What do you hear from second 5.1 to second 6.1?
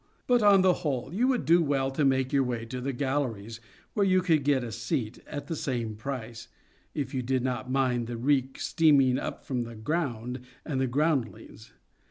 at the same